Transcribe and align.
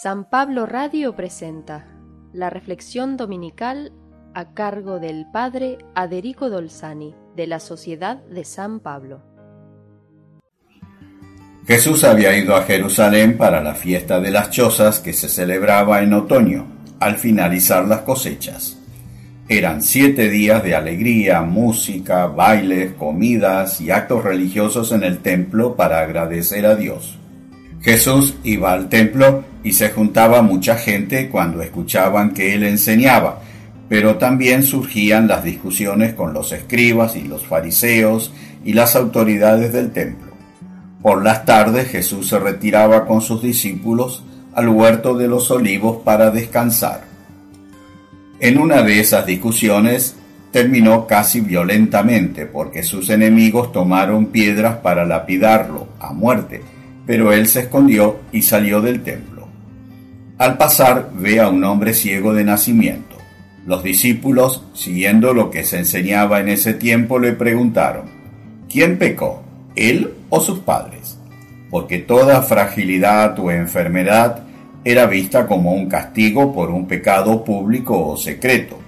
San 0.00 0.24
Pablo 0.24 0.64
Radio 0.64 1.14
presenta 1.14 1.86
la 2.32 2.48
reflexión 2.48 3.18
dominical 3.18 3.92
a 4.32 4.54
cargo 4.54 4.98
del 4.98 5.26
Padre 5.30 5.76
Aderico 5.94 6.48
Dolzani 6.48 7.14
de 7.36 7.46
la 7.46 7.60
Sociedad 7.60 8.16
de 8.24 8.44
San 8.44 8.80
Pablo. 8.80 9.20
Jesús 11.66 12.04
había 12.04 12.34
ido 12.36 12.56
a 12.56 12.62
Jerusalén 12.62 13.36
para 13.36 13.62
la 13.62 13.74
fiesta 13.74 14.18
de 14.18 14.30
las 14.30 14.50
chozas 14.50 14.98
que 14.98 15.12
se 15.12 15.28
celebraba 15.28 16.02
en 16.02 16.14
otoño, 16.14 16.66
al 16.98 17.16
finalizar 17.16 17.86
las 17.86 18.00
cosechas. 18.00 18.78
Eran 19.46 19.82
siete 19.82 20.30
días 20.30 20.64
de 20.64 20.74
alegría, 20.74 21.42
música, 21.42 22.26
bailes, 22.28 22.94
comidas 22.94 23.78
y 23.82 23.90
actos 23.90 24.24
religiosos 24.24 24.90
en 24.90 25.04
el 25.04 25.18
templo 25.18 25.76
para 25.76 26.00
agradecer 26.00 26.64
a 26.64 26.76
Dios. 26.76 27.18
Jesús 27.82 28.36
iba 28.44 28.72
al 28.72 28.88
templo 28.88 29.44
y 29.64 29.72
se 29.72 29.90
juntaba 29.90 30.40
mucha 30.40 30.76
gente 30.76 31.28
cuando 31.28 31.62
escuchaban 31.62 32.32
que 32.32 32.54
él 32.54 32.62
enseñaba, 32.62 33.40
pero 33.88 34.16
también 34.16 34.62
surgían 34.62 35.26
las 35.26 35.42
discusiones 35.42 36.14
con 36.14 36.32
los 36.32 36.52
escribas 36.52 37.16
y 37.16 37.22
los 37.22 37.44
fariseos 37.44 38.32
y 38.64 38.72
las 38.72 38.94
autoridades 38.94 39.72
del 39.72 39.90
templo. 39.90 40.30
Por 41.02 41.24
las 41.24 41.44
tardes 41.44 41.88
Jesús 41.88 42.28
se 42.28 42.38
retiraba 42.38 43.04
con 43.04 43.20
sus 43.20 43.42
discípulos 43.42 44.22
al 44.54 44.68
huerto 44.68 45.16
de 45.16 45.26
los 45.26 45.50
olivos 45.50 46.02
para 46.04 46.30
descansar. 46.30 47.02
En 48.38 48.58
una 48.58 48.82
de 48.82 49.00
esas 49.00 49.26
discusiones 49.26 50.14
terminó 50.52 51.08
casi 51.08 51.40
violentamente 51.40 52.46
porque 52.46 52.84
sus 52.84 53.10
enemigos 53.10 53.72
tomaron 53.72 54.26
piedras 54.26 54.76
para 54.76 55.04
lapidarlo 55.04 55.88
a 55.98 56.12
muerte 56.12 56.62
pero 57.06 57.32
él 57.32 57.46
se 57.46 57.60
escondió 57.60 58.20
y 58.32 58.42
salió 58.42 58.80
del 58.80 59.02
templo. 59.02 59.48
Al 60.38 60.56
pasar 60.56 61.10
ve 61.14 61.40
a 61.40 61.48
un 61.48 61.62
hombre 61.64 61.94
ciego 61.94 62.34
de 62.34 62.44
nacimiento. 62.44 63.16
Los 63.64 63.82
discípulos, 63.82 64.64
siguiendo 64.74 65.34
lo 65.34 65.50
que 65.50 65.62
se 65.64 65.78
enseñaba 65.78 66.40
en 66.40 66.48
ese 66.48 66.74
tiempo, 66.74 67.18
le 67.18 67.32
preguntaron, 67.32 68.06
¿quién 68.68 68.98
pecó, 68.98 69.42
él 69.76 70.12
o 70.30 70.40
sus 70.40 70.58
padres? 70.60 71.18
Porque 71.70 71.98
toda 71.98 72.42
fragilidad 72.42 73.38
o 73.38 73.50
enfermedad 73.50 74.42
era 74.84 75.06
vista 75.06 75.46
como 75.46 75.72
un 75.72 75.88
castigo 75.88 76.52
por 76.52 76.70
un 76.70 76.86
pecado 76.86 77.44
público 77.44 78.08
o 78.08 78.16
secreto. 78.16 78.78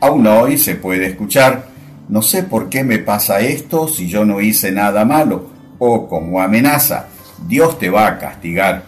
Aún 0.00 0.26
hoy 0.26 0.58
se 0.58 0.76
puede 0.76 1.06
escuchar, 1.06 1.66
no 2.08 2.22
sé 2.22 2.44
por 2.44 2.68
qué 2.68 2.84
me 2.84 2.98
pasa 2.98 3.40
esto 3.40 3.88
si 3.88 4.06
yo 4.06 4.24
no 4.24 4.40
hice 4.40 4.70
nada 4.70 5.04
malo, 5.04 5.50
o 5.78 6.06
como 6.06 6.40
amenaza, 6.40 7.08
Dios 7.46 7.78
te 7.78 7.90
va 7.90 8.06
a 8.06 8.18
castigar. 8.18 8.82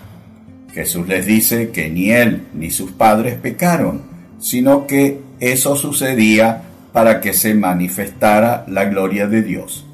Jesús 0.72 1.08
les 1.08 1.27
dice 1.27 1.70
que 1.70 1.89
ni 1.89 2.11
él 2.11 2.47
ni 2.55 2.70
sus 2.70 2.92
padres 2.92 3.36
pecaron, 3.36 4.03
sino 4.38 4.86
que 4.86 5.20
eso 5.41 5.77
sucedía 5.77 6.62
para 6.92 7.20
que 7.20 7.34
se 7.34 7.55
manifestara 7.55 8.64
la 8.69 8.86
gloria 8.86 9.27
de 9.27 9.42
Dios. 9.42 9.84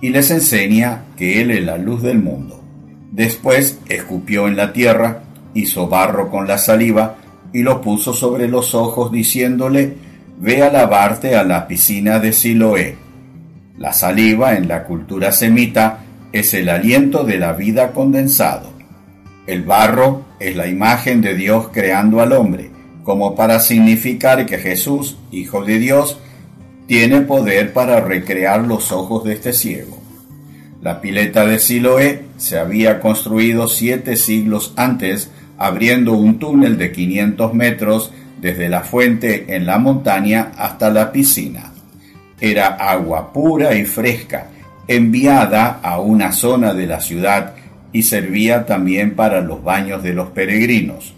Y 0.00 0.10
les 0.10 0.30
enseña 0.30 1.02
que 1.16 1.40
Él 1.40 1.50
es 1.50 1.64
la 1.64 1.78
luz 1.78 2.02
del 2.02 2.18
mundo. 2.18 2.62
Después 3.12 3.78
escupió 3.88 4.48
en 4.48 4.56
la 4.56 4.72
tierra, 4.72 5.22
hizo 5.54 5.88
barro 5.88 6.30
con 6.30 6.48
la 6.48 6.58
saliva 6.58 7.16
y 7.52 7.62
lo 7.62 7.80
puso 7.80 8.12
sobre 8.12 8.48
los 8.48 8.74
ojos 8.74 9.12
diciéndole, 9.12 9.94
ve 10.40 10.62
a 10.62 10.72
lavarte 10.72 11.36
a 11.36 11.44
la 11.44 11.66
piscina 11.66 12.18
de 12.18 12.32
Siloé. 12.32 12.96
La 13.76 13.92
saliva 13.92 14.54
en 14.56 14.66
la 14.66 14.84
cultura 14.84 15.30
semita 15.30 16.00
es 16.32 16.54
el 16.54 16.68
aliento 16.68 17.24
de 17.24 17.38
la 17.38 17.52
vida 17.52 17.92
condensado. 17.92 18.70
El 19.46 19.62
barro 19.62 20.24
es 20.40 20.56
la 20.56 20.66
imagen 20.66 21.20
de 21.20 21.34
Dios 21.34 21.68
creando 21.72 22.20
al 22.20 22.32
hombre, 22.32 22.70
como 23.02 23.34
para 23.34 23.60
significar 23.60 24.44
que 24.44 24.58
Jesús, 24.58 25.16
Hijo 25.30 25.64
de 25.64 25.78
Dios, 25.78 26.18
tiene 26.86 27.22
poder 27.22 27.72
para 27.72 28.00
recrear 28.00 28.62
los 28.62 28.92
ojos 28.92 29.24
de 29.24 29.34
este 29.34 29.52
ciego. 29.52 29.98
La 30.82 31.00
pileta 31.00 31.44
de 31.44 31.58
Siloé 31.58 32.24
se 32.36 32.58
había 32.58 33.00
construido 33.00 33.68
siete 33.68 34.16
siglos 34.16 34.72
antes, 34.76 35.30
abriendo 35.56 36.12
un 36.12 36.38
túnel 36.38 36.78
de 36.78 36.92
500 36.92 37.52
metros 37.54 38.12
desde 38.40 38.68
la 38.68 38.82
fuente 38.82 39.56
en 39.56 39.66
la 39.66 39.78
montaña 39.78 40.52
hasta 40.56 40.90
la 40.90 41.10
piscina. 41.10 41.72
Era 42.40 42.68
agua 42.68 43.32
pura 43.32 43.74
y 43.74 43.84
fresca, 43.84 44.48
enviada 44.88 45.80
a 45.82 46.00
una 46.00 46.32
zona 46.32 46.72
de 46.74 46.86
la 46.86 47.00
ciudad 47.00 47.52
y 47.92 48.02
servía 48.02 48.66
también 48.66 49.14
para 49.14 49.40
los 49.42 49.62
baños 49.62 50.02
de 50.02 50.14
los 50.14 50.30
peregrinos. 50.30 51.14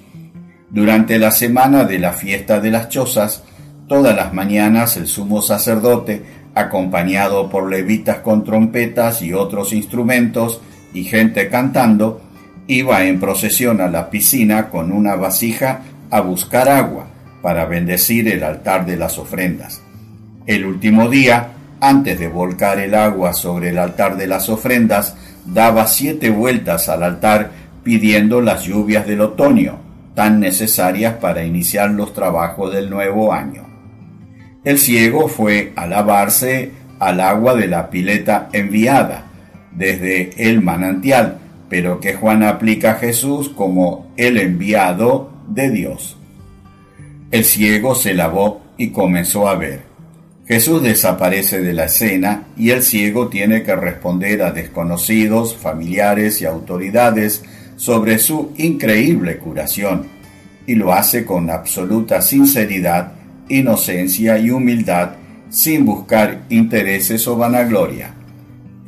Durante 0.71 1.19
la 1.19 1.31
semana 1.31 1.85
de 1.85 1.99
la 1.99 2.13
fiesta 2.13 2.61
de 2.61 2.71
las 2.71 2.89
chozas, 2.89 3.45
todas 3.89 4.15
las 4.15 4.33
mañanas 4.35 4.97
el 4.97 5.07
sumo 5.07 5.41
sacerdote, 5.41 6.23
acompañado 6.55 7.49
por 7.49 7.71
levitas 7.71 8.19
con 8.19 8.45
trompetas 8.45 9.23
y 9.23 9.33
otros 9.33 9.73
instrumentos 9.73 10.61
y 10.93 11.05
gente 11.05 11.49
cantando, 11.49 12.21
iba 12.67 13.05
en 13.05 13.19
procesión 13.19 13.81
a 13.81 13.89
la 13.89 14.11
piscina 14.11 14.69
con 14.69 14.93
una 14.93 15.15
vasija 15.15 15.83
a 16.11 16.21
buscar 16.21 16.69
agua 16.69 17.07
para 17.43 17.65
bendecir 17.65 18.29
el 18.29 18.43
altar 18.43 18.85
de 18.85 18.97
las 18.97 19.19
ofrendas. 19.19 19.81
El 20.47 20.65
último 20.67 21.09
día, 21.09 21.49
antes 21.81 22.19
de 22.19 22.29
volcar 22.29 22.79
el 22.79 22.95
agua 22.95 23.33
sobre 23.33 23.71
el 23.71 23.79
altar 23.79 24.17
de 24.17 24.27
las 24.27 24.49
ofrendas, 24.49 25.17
daba 25.47 25.87
siete 25.87 26.31
vueltas 26.31 26.89
al 26.89 27.03
altar 27.03 27.51
pidiendo 27.83 28.41
las 28.41 28.65
lluvias 28.65 29.07
del 29.07 29.23
otoño, 29.23 29.79
tan 30.15 30.41
necesarias 30.41 31.15
para 31.15 31.45
iniciar 31.45 31.91
los 31.91 32.13
trabajos 32.13 32.73
del 32.73 32.91
nuevo 32.91 33.33
año. 33.33 33.67
El 34.65 34.79
ciego 34.79 35.29
fue 35.29 35.73
a 35.77 35.87
lavarse 35.87 36.73
al 36.99 37.21
agua 37.21 37.55
de 37.55 37.67
la 37.67 37.89
pileta 37.89 38.51
enviada 38.53 39.25
desde 39.73 40.31
el 40.37 40.61
manantial, 40.61 41.39
pero 41.71 42.01
que 42.01 42.15
Juan 42.15 42.43
aplica 42.43 42.93
a 42.93 42.97
Jesús 42.97 43.49
como 43.49 44.13
el 44.17 44.37
enviado 44.39 45.33
de 45.49 45.71
Dios. 45.71 46.19
El 47.31 47.45
ciego 47.45 47.95
se 47.95 48.13
lavó 48.13 48.61
y 48.77 48.91
comenzó 48.91 49.49
a 49.49 49.55
ver. 49.55 49.90
Jesús 50.51 50.83
desaparece 50.83 51.61
de 51.61 51.73
la 51.73 51.85
escena 51.85 52.43
y 52.57 52.71
el 52.71 52.83
ciego 52.83 53.29
tiene 53.29 53.63
que 53.63 53.77
responder 53.77 54.43
a 54.43 54.51
desconocidos, 54.51 55.57
familiares 55.57 56.43
y 56.43 56.45
autoridades 56.45 57.45
sobre 57.77 58.19
su 58.19 58.53
increíble 58.57 59.37
curación, 59.37 60.09
y 60.67 60.75
lo 60.75 60.93
hace 60.93 61.25
con 61.25 61.51
absoluta 61.51 62.21
sinceridad, 62.21 63.13
inocencia 63.49 64.39
y 64.39 64.51
humildad, 64.51 65.11
sin 65.51 65.85
buscar 65.85 66.41
intereses 66.49 67.29
o 67.29 67.37
vanagloria. 67.37 68.15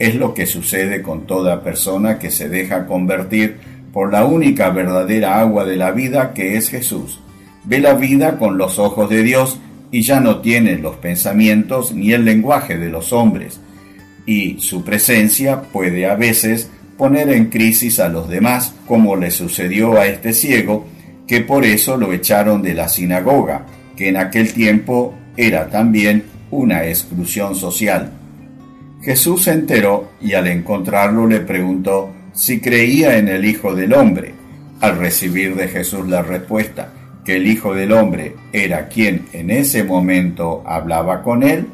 Es 0.00 0.16
lo 0.16 0.34
que 0.34 0.46
sucede 0.46 1.00
con 1.00 1.28
toda 1.28 1.62
persona 1.62 2.18
que 2.18 2.32
se 2.32 2.48
deja 2.48 2.88
convertir 2.88 3.58
por 3.92 4.12
la 4.12 4.24
única 4.24 4.70
verdadera 4.70 5.38
agua 5.38 5.64
de 5.64 5.76
la 5.76 5.92
vida 5.92 6.34
que 6.34 6.56
es 6.56 6.70
Jesús. 6.70 7.20
Ve 7.62 7.78
la 7.78 7.94
vida 7.94 8.36
con 8.36 8.58
los 8.58 8.80
ojos 8.80 9.08
de 9.08 9.22
Dios 9.22 9.60
y 9.92 10.02
ya 10.02 10.18
no 10.18 10.40
tiene 10.40 10.78
los 10.78 10.96
pensamientos 10.96 11.92
ni 11.92 12.12
el 12.12 12.24
lenguaje 12.24 12.78
de 12.78 12.88
los 12.90 13.12
hombres, 13.12 13.60
y 14.26 14.58
su 14.58 14.82
presencia 14.82 15.62
puede 15.62 16.06
a 16.06 16.16
veces 16.16 16.68
poner 16.96 17.28
en 17.28 17.46
crisis 17.46 18.00
a 18.00 18.08
los 18.08 18.28
demás, 18.28 18.74
como 18.86 19.14
le 19.16 19.30
sucedió 19.30 19.98
a 19.98 20.06
este 20.06 20.32
ciego, 20.32 20.86
que 21.26 21.42
por 21.42 21.64
eso 21.64 21.96
lo 21.96 22.12
echaron 22.12 22.62
de 22.62 22.74
la 22.74 22.88
sinagoga, 22.88 23.66
que 23.96 24.08
en 24.08 24.16
aquel 24.16 24.52
tiempo 24.52 25.14
era 25.36 25.68
también 25.68 26.24
una 26.50 26.86
exclusión 26.86 27.54
social. 27.54 28.12
Jesús 29.02 29.44
se 29.44 29.52
enteró 29.52 30.12
y 30.20 30.34
al 30.34 30.46
encontrarlo 30.46 31.26
le 31.26 31.40
preguntó 31.40 32.12
si 32.32 32.60
creía 32.60 33.18
en 33.18 33.28
el 33.28 33.44
Hijo 33.44 33.74
del 33.74 33.92
Hombre. 33.92 34.34
Al 34.80 34.98
recibir 34.98 35.54
de 35.54 35.68
Jesús 35.68 36.08
la 36.08 36.22
respuesta, 36.22 36.92
que 37.24 37.36
el 37.36 37.46
Hijo 37.46 37.74
del 37.74 37.92
Hombre 37.92 38.34
era 38.52 38.88
quien 38.88 39.26
en 39.32 39.50
ese 39.50 39.84
momento 39.84 40.62
hablaba 40.66 41.22
con 41.22 41.42
él, 41.42 41.66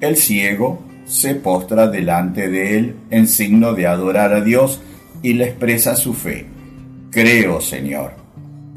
el 0.00 0.16
ciego 0.16 0.80
se 1.04 1.34
postra 1.34 1.88
delante 1.88 2.48
de 2.48 2.78
él 2.78 2.96
en 3.10 3.26
signo 3.26 3.74
de 3.74 3.86
adorar 3.86 4.32
a 4.32 4.40
Dios 4.40 4.80
y 5.22 5.34
le 5.34 5.44
expresa 5.44 5.96
su 5.96 6.14
fe. 6.14 6.46
Creo, 7.10 7.60
Señor. 7.60 8.12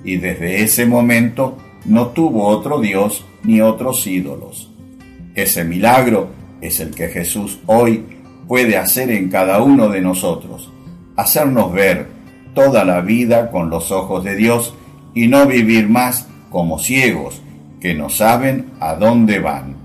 Y 0.03 0.17
desde 0.17 0.63
ese 0.63 0.85
momento 0.85 1.57
no 1.85 2.07
tuvo 2.07 2.47
otro 2.47 2.79
Dios 2.79 3.25
ni 3.43 3.61
otros 3.61 4.05
ídolos. 4.07 4.71
Ese 5.35 5.63
milagro 5.63 6.29
es 6.61 6.79
el 6.79 6.91
que 6.91 7.07
Jesús 7.09 7.59
hoy 7.65 8.03
puede 8.47 8.77
hacer 8.77 9.11
en 9.11 9.29
cada 9.29 9.61
uno 9.61 9.89
de 9.89 10.01
nosotros, 10.01 10.71
hacernos 11.15 11.71
ver 11.71 12.07
toda 12.53 12.83
la 12.83 13.01
vida 13.01 13.49
con 13.49 13.69
los 13.69 13.91
ojos 13.91 14.23
de 14.23 14.35
Dios 14.35 14.73
y 15.13 15.27
no 15.27 15.45
vivir 15.47 15.89
más 15.89 16.27
como 16.49 16.79
ciegos 16.79 17.41
que 17.79 17.93
no 17.93 18.09
saben 18.09 18.67
a 18.79 18.95
dónde 18.95 19.39
van. 19.39 19.75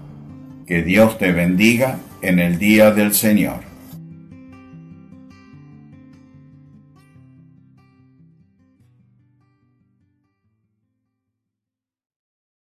Que 0.67 0.83
Dios 0.83 1.19
te 1.19 1.33
bendiga 1.33 1.99
en 2.23 2.39
el 2.39 2.59
día 2.59 2.91
del 2.91 3.15
Señor. 3.15 3.61